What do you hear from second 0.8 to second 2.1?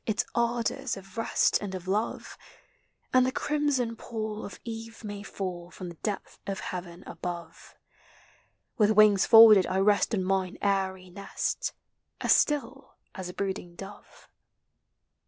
of rest and of